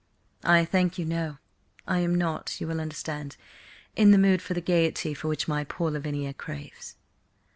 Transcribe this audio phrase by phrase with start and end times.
[0.43, 1.37] "I thank you, no.
[1.87, 3.37] I am not, you will understand,
[3.95, 6.95] in the mood for the gaiety for which my poor Lavinia craves."